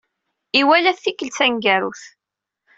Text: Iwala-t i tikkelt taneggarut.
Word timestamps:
Iwala-t 0.59 1.01
i 1.01 1.03
tikkelt 1.05 1.35
taneggarut. 1.37 2.03